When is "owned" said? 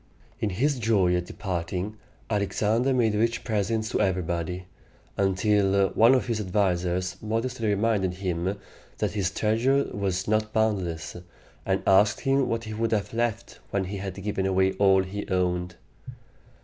15.29-15.75